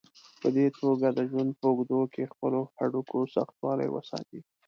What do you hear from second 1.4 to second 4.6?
په اوږدو کې خپلو هډوکو سختوالی وساتئ.